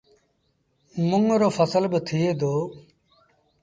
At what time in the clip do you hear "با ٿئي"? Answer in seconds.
1.91-2.27